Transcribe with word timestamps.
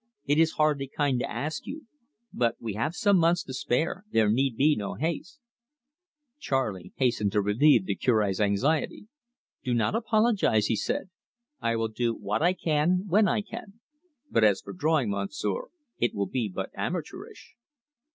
It 0.25 0.39
is 0.39 0.53
hardly 0.53 0.87
kind 0.87 1.19
to 1.19 1.29
ask 1.29 1.67
you; 1.67 1.85
but 2.33 2.55
we 2.59 2.73
have 2.73 2.95
some 2.95 3.17
months 3.19 3.43
to 3.43 3.53
spare; 3.53 4.03
there 4.11 4.31
need 4.31 4.57
be 4.57 4.75
no 4.75 4.95
haste." 4.95 5.39
Charley 6.39 6.91
hastened 6.95 7.31
to 7.33 7.41
relieve 7.43 7.85
the 7.85 7.93
Cure's 7.93 8.41
anxiety. 8.41 9.09
"Do 9.63 9.75
not 9.75 9.93
apologise," 9.93 10.65
he 10.65 10.75
said. 10.75 11.11
"I 11.59 11.75
will 11.75 11.87
do 11.89 12.15
what 12.15 12.41
I 12.41 12.53
can 12.53 13.03
when 13.09 13.27
I 13.27 13.41
can. 13.43 13.79
But 14.31 14.43
as 14.43 14.59
for 14.61 14.73
drawing, 14.73 15.11
Monsieur, 15.11 15.67
it 15.99 16.15
will 16.15 16.25
be 16.25 16.49
but 16.51 16.71
amateurish." 16.75 17.53